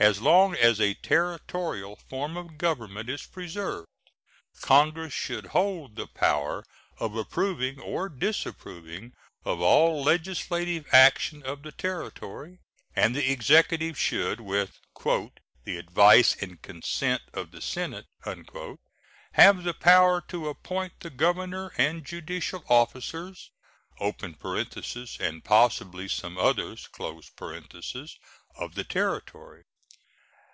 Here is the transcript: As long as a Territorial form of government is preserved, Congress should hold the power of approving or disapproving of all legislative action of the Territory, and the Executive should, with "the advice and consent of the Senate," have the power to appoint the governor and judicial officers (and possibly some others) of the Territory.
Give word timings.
As 0.00 0.20
long 0.20 0.54
as 0.54 0.80
a 0.80 0.94
Territorial 0.94 1.96
form 1.96 2.36
of 2.36 2.56
government 2.56 3.10
is 3.10 3.26
preserved, 3.26 3.88
Congress 4.60 5.12
should 5.12 5.46
hold 5.46 5.96
the 5.96 6.06
power 6.06 6.64
of 7.00 7.16
approving 7.16 7.80
or 7.80 8.08
disapproving 8.08 9.12
of 9.44 9.60
all 9.60 10.00
legislative 10.04 10.86
action 10.92 11.42
of 11.42 11.62
the 11.64 11.72
Territory, 11.72 12.60
and 12.94 13.16
the 13.16 13.28
Executive 13.32 13.98
should, 13.98 14.40
with 14.40 14.78
"the 15.64 15.76
advice 15.78 16.36
and 16.40 16.62
consent 16.62 17.22
of 17.34 17.50
the 17.50 17.60
Senate," 17.60 18.06
have 19.32 19.64
the 19.64 19.74
power 19.74 20.20
to 20.28 20.48
appoint 20.48 20.92
the 21.00 21.10
governor 21.10 21.72
and 21.76 22.06
judicial 22.06 22.62
officers 22.68 23.50
(and 23.98 25.44
possibly 25.44 26.06
some 26.06 26.38
others) 26.38 26.88
of 26.96 28.74
the 28.76 28.84
Territory. 28.88 29.64